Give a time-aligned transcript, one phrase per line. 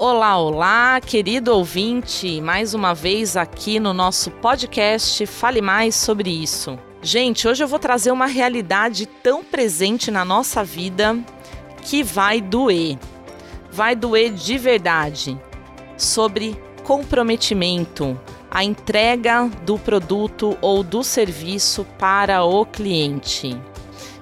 [0.00, 6.78] Olá, olá, querido ouvinte, mais uma vez aqui no nosso podcast Fale Mais sobre isso.
[7.02, 11.18] Gente, hoje eu vou trazer uma realidade tão presente na nossa vida
[11.82, 12.96] que vai doer.
[13.72, 15.36] Vai doer de verdade.
[15.96, 18.16] Sobre comprometimento,
[18.48, 23.60] a entrega do produto ou do serviço para o cliente.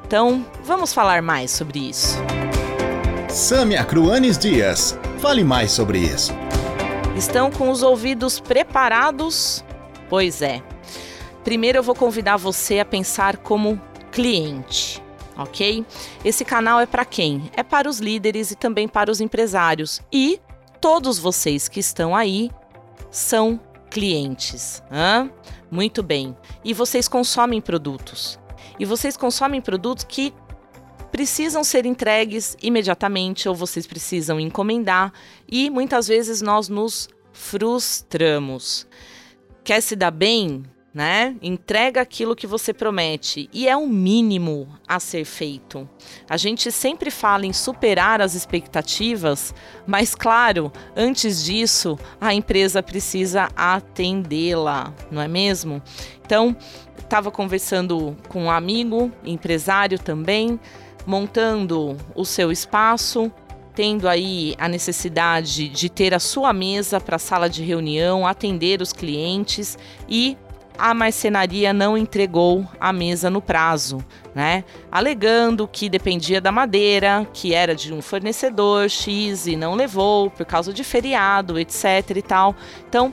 [0.07, 2.17] Então, vamos falar mais sobre isso.
[3.29, 6.33] Sâmia Cruanes Dias Fale mais sobre isso.
[7.17, 9.65] Estão com os ouvidos preparados?
[10.09, 10.63] Pois é.
[11.43, 13.81] Primeiro eu vou convidar você a pensar como
[14.13, 15.03] cliente,
[15.37, 15.85] ok?
[16.25, 17.51] Esse canal é para quem?
[17.57, 20.03] É para os líderes e também para os empresários.
[20.13, 20.41] E
[20.81, 22.51] todos vocês que estão aí
[23.11, 23.59] são
[23.91, 24.83] clientes.
[24.91, 25.31] Hã?
[25.71, 26.37] Muito bem.
[26.63, 28.39] E vocês consomem produtos.
[28.79, 30.35] E vocês consomem produtos que
[31.17, 35.11] precisam ser entregues imediatamente ou vocês precisam encomendar
[35.51, 38.87] e muitas vezes nós nos frustramos.
[39.65, 40.63] Quer se dar bem?
[40.93, 41.35] Né?
[41.41, 45.89] Entrega aquilo que você promete e é o mínimo a ser feito.
[46.29, 49.55] A gente sempre fala em superar as expectativas,
[49.87, 55.83] mas claro, antes disso, a empresa precisa atendê-la, não é mesmo?
[56.25, 56.55] Então,
[56.99, 60.59] estava conversando com um amigo, empresário também,
[61.07, 63.31] montando o seu espaço,
[63.75, 68.93] tendo aí a necessidade de ter a sua mesa para sala de reunião, atender os
[68.93, 70.37] clientes e
[70.79, 74.65] a marcenaria não entregou a mesa no prazo, né?
[74.91, 80.45] Alegando que dependia da madeira, que era de um fornecedor X e não levou por
[80.45, 82.55] causa de feriado, etc e tal.
[82.89, 83.13] Então,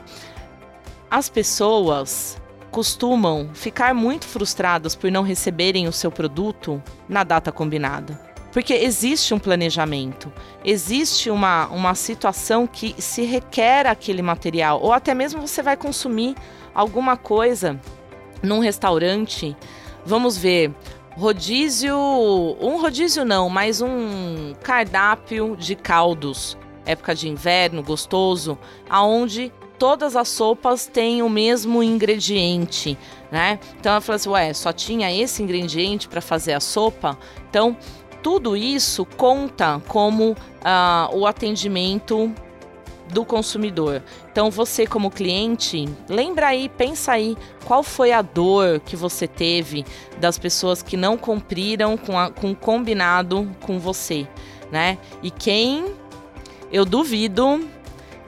[1.09, 2.41] as pessoas
[2.73, 8.19] costumam ficar muito frustradas por não receberem o seu produto na data combinada.
[8.51, 10.33] Porque existe um planejamento,
[10.65, 16.35] existe uma, uma situação que se requer aquele material, ou até mesmo você vai consumir
[16.73, 17.79] alguma coisa
[18.41, 19.55] num restaurante.
[20.03, 20.73] Vamos ver,
[21.11, 28.57] rodízio, um rodízio não, mas um cardápio de caldos, época de inverno, gostoso,
[28.89, 32.97] aonde todas as sopas têm o mesmo ingrediente,
[33.31, 33.59] né?
[33.79, 37.17] Então ela falou assim, ué, só tinha esse ingrediente para fazer a sopa?
[37.49, 37.75] Então
[38.21, 42.33] tudo isso conta como uh, o atendimento
[43.11, 44.01] do consumidor.
[44.31, 49.85] Então você como cliente, lembra aí, pensa aí, qual foi a dor que você teve
[50.19, 54.27] das pessoas que não cumpriram com, a, com o combinado com você,
[54.71, 54.97] né?
[55.21, 55.85] E quem
[56.71, 57.59] eu duvido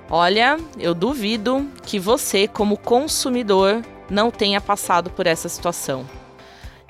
[0.09, 6.05] Olha, eu duvido que você, como consumidor, não tenha passado por essa situação.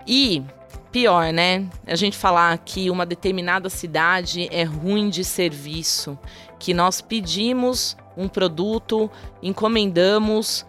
[0.06, 0.44] E
[0.92, 1.66] pior, né?
[1.88, 6.18] A gente falar que uma determinada cidade é ruim de serviço,
[6.59, 9.09] que nós pedimos um produto,
[9.42, 10.66] encomendamos,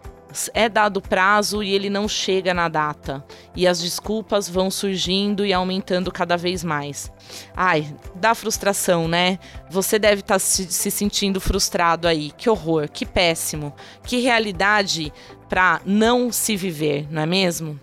[0.54, 3.24] é dado prazo e ele não chega na data.
[3.54, 7.12] E as desculpas vão surgindo e aumentando cada vez mais.
[7.54, 9.38] Ai, dá frustração, né?
[9.70, 12.30] Você deve estar tá se, se sentindo frustrado aí.
[12.36, 13.74] Que horror, que péssimo.
[14.04, 15.12] Que realidade
[15.48, 17.78] para não se viver, não é mesmo?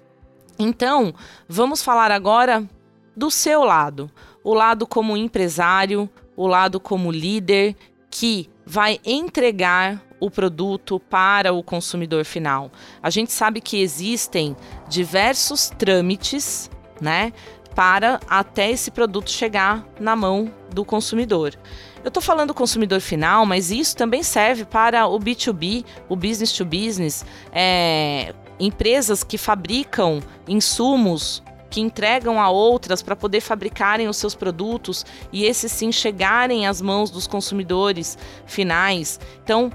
[0.57, 1.13] Então,
[1.47, 2.67] vamos falar agora
[3.15, 4.09] do seu lado.
[4.43, 7.75] O lado como empresário, o lado como líder
[8.09, 12.72] que vai entregar o produto para o consumidor final.
[13.01, 14.56] A gente sabe que existem
[14.88, 17.34] diversos trâmites, né,
[17.75, 21.53] para até esse produto chegar na mão do consumidor.
[22.01, 26.63] Eu estou falando consumidor final, mas isso também serve para o B2B, o business to
[26.63, 34.35] business, é, empresas que fabricam insumos que entregam a outras para poder fabricarem os seus
[34.35, 39.19] produtos e esses sim chegarem às mãos dos consumidores finais.
[39.44, 39.72] Então,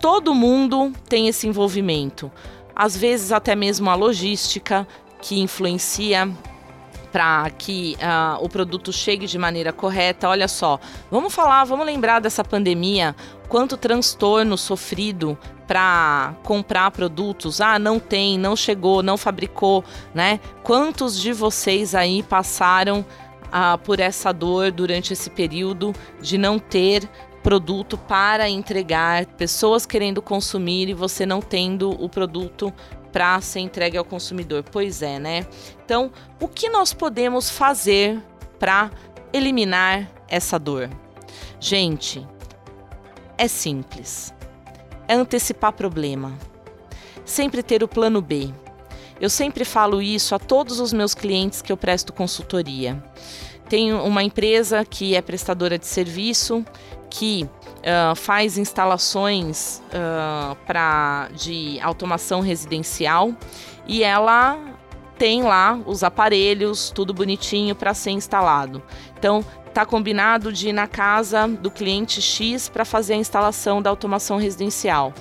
[0.00, 2.30] todo mundo tem esse envolvimento.
[2.74, 4.86] Às vezes, até mesmo a logística,
[5.20, 6.30] que influencia
[7.10, 10.28] para que uh, o produto chegue de maneira correta.
[10.28, 10.78] Olha só,
[11.10, 13.16] vamos falar, vamos lembrar dessa pandemia,
[13.48, 17.60] quanto transtorno sofrido para comprar produtos.
[17.60, 19.82] Ah, não tem, não chegou, não fabricou,
[20.14, 20.38] né?
[20.62, 23.00] Quantos de vocês aí passaram
[23.46, 27.08] uh, por essa dor durante esse período de não ter
[27.46, 32.74] produto para entregar, pessoas querendo consumir e você não tendo o produto
[33.12, 34.64] para ser entregue ao consumidor.
[34.64, 35.46] Pois é, né?
[35.84, 36.10] Então,
[36.40, 38.20] o que nós podemos fazer
[38.58, 38.90] para
[39.32, 40.90] eliminar essa dor?
[41.60, 42.26] Gente,
[43.38, 44.34] é simples.
[45.06, 46.36] É antecipar problema.
[47.24, 48.52] Sempre ter o plano B.
[49.20, 53.00] Eu sempre falo isso a todos os meus clientes que eu presto consultoria.
[53.68, 56.64] Tenho uma empresa que é prestadora de serviço
[57.10, 63.32] que uh, faz instalações uh, pra, de automação residencial
[63.86, 64.58] e ela
[65.18, 68.82] tem lá os aparelhos, tudo bonitinho para ser instalado.
[69.18, 69.44] Então,
[69.76, 74.38] tá combinado de ir na casa do cliente X para fazer a instalação da automação
[74.38, 75.12] residencial.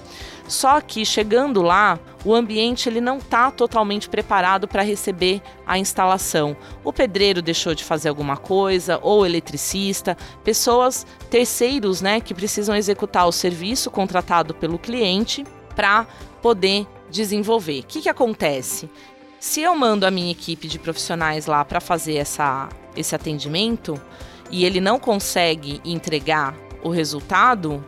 [0.48, 6.56] Só que chegando lá, o ambiente ele não está totalmente preparado para receber a instalação.
[6.86, 12.78] O pedreiro deixou de fazer alguma coisa, ou o eletricista, pessoas terceiros, né, que precisam
[12.78, 15.44] executar o serviço contratado pelo cliente
[15.76, 16.08] para
[16.42, 17.82] poder desenvolver.
[17.82, 18.90] O que, que acontece?
[19.38, 24.00] Se eu mando a minha equipe de profissionais lá para fazer essa, esse atendimento
[24.56, 27.84] e ele não consegue entregar o resultado,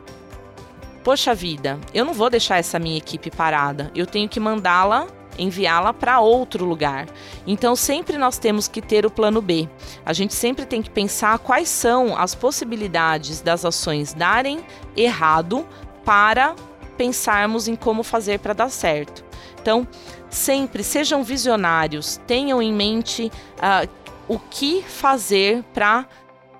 [1.01, 3.89] poxa vida, eu não vou deixar essa minha equipe parada.
[3.95, 5.07] Eu tenho que mandá-la,
[5.39, 7.07] enviá-la para outro lugar.
[7.47, 9.69] Então sempre nós temos que ter o plano B.
[10.05, 14.59] A gente sempre tem que pensar quais são as possibilidades das ações darem
[14.93, 15.65] errado
[16.03, 16.53] para
[16.97, 19.23] pensarmos em como fazer para dar certo.
[19.61, 19.87] Então,
[20.29, 23.89] sempre sejam visionários, tenham em mente uh,
[24.27, 26.05] o que fazer para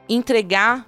[0.10, 0.88] entregar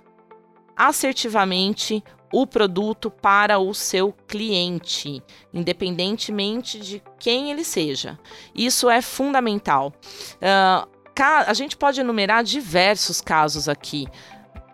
[0.76, 5.22] assertivamente o produto para o seu cliente,
[5.54, 8.20] independentemente de quem ele seja.
[8.54, 9.92] Isso é fundamental.
[10.36, 11.00] Uh,
[11.46, 14.08] a gente pode enumerar diversos casos aqui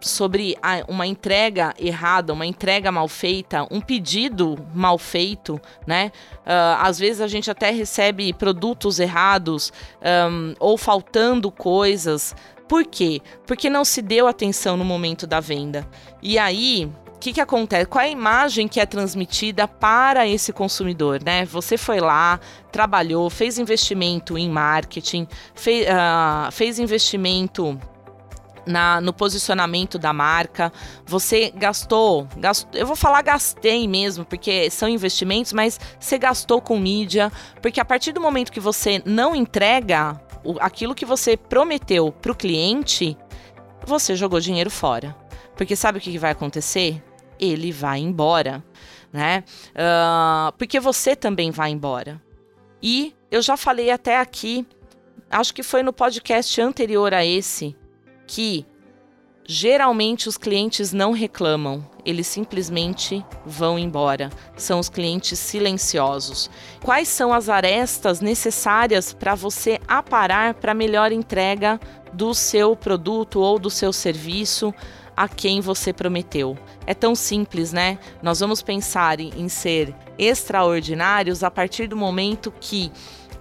[0.06, 6.12] sobre a, uma entrega errada, uma entrega mal feita, um pedido mal feito, né?
[6.46, 9.74] Uh, às vezes a gente até recebe produtos errados
[10.30, 12.36] um, ou faltando coisas.
[12.68, 13.19] Por quê?
[13.48, 15.88] Porque não se deu atenção no momento da venda.
[16.22, 17.88] E aí, o que, que acontece?
[17.88, 21.46] Qual é a imagem que é transmitida para esse consumidor, né?
[21.46, 22.40] Você foi lá,
[22.72, 27.80] trabalhou, fez investimento em marketing, fez, uh, fez investimento
[28.65, 30.71] na, no posicionamento da marca,
[31.06, 36.77] você gastou, gastou, eu vou falar gastei mesmo, porque são investimentos, mas você gastou com
[36.79, 37.31] mídia,
[37.62, 42.31] porque a partir do momento que você não entrega o, aquilo que você prometeu para
[42.31, 43.17] o cliente,
[43.85, 45.15] você jogou dinheiro fora.
[45.56, 47.01] Porque sabe o que vai acontecer?
[47.39, 48.63] Ele vai embora,
[49.12, 49.44] né?
[49.71, 52.21] Uh, porque você também vai embora.
[52.81, 54.65] E eu já falei até aqui,
[55.29, 57.75] acho que foi no podcast anterior a esse,
[58.27, 58.66] que
[59.48, 64.30] geralmente os clientes não reclamam, eles simplesmente vão embora.
[64.56, 66.50] São os clientes silenciosos.
[66.83, 71.80] Quais são as arestas necessárias para você aparar para melhor entrega
[72.13, 74.74] do seu produto ou do seu serviço?
[75.16, 76.57] a quem você prometeu.
[76.86, 77.98] É tão simples, né?
[78.22, 82.92] Nós vamos pensar em, ser extraordinários a partir do momento que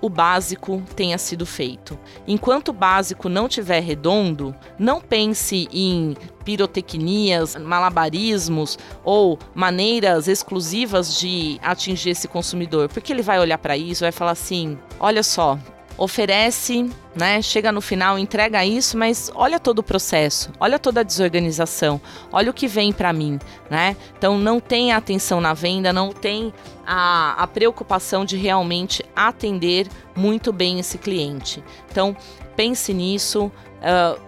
[0.01, 1.99] o básico tenha sido feito.
[2.27, 11.59] Enquanto o básico não tiver redondo, não pense em pirotecnias, malabarismos ou maneiras exclusivas de
[11.63, 15.59] atingir esse consumidor, porque ele vai olhar para isso e vai falar assim: olha só,
[15.97, 17.41] oferece, né?
[17.41, 22.01] Chega no final, entrega isso, mas olha todo o processo, olha toda a desorganização,
[22.33, 23.39] olha o que vem para mim,
[23.71, 23.97] né?
[24.17, 26.53] Então não tem atenção na venda, não tem
[26.87, 31.63] a, a preocupação de realmente atender muito bem esse cliente.
[31.91, 32.17] Então
[32.57, 34.21] pense nisso, uh,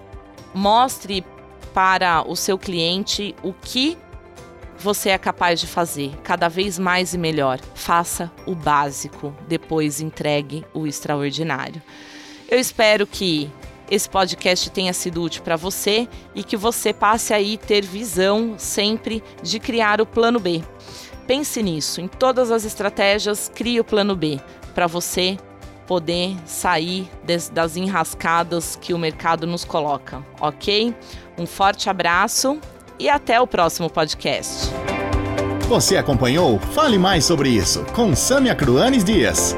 [0.55, 1.25] mostre
[1.75, 3.99] para o seu cliente o que
[4.79, 7.61] você é capaz de fazer cada vez mais e melhor.
[7.75, 11.83] Faça o básico, depois entregue o extraordinário.
[12.49, 13.51] Eu espero que
[13.91, 19.23] esse podcast tenha sido útil para você e que você passe aí ter visão sempre
[19.43, 20.63] de criar o plano B.
[21.27, 24.41] Pense nisso, em todas as estratégias, crie o plano B
[24.75, 25.37] para você
[25.87, 27.09] poder sair
[27.53, 30.95] das enrascadas que o mercado nos coloca, ok?
[31.39, 32.61] Um forte abraço
[32.99, 34.71] e até o próximo podcast.
[35.69, 39.57] Você acompanhou Fale Mais sobre isso com Samia Cruanes Dias.